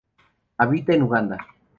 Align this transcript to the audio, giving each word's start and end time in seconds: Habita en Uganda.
Habita 0.57 0.93
en 0.95 1.03
Uganda. 1.03 1.37